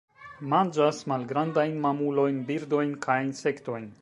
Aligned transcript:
Manĝas 0.53 1.01
malgrandajn 1.11 1.77
mamulojn, 1.85 2.43
birdojn 2.51 2.99
kaj 3.09 3.23
insektojn. 3.31 3.93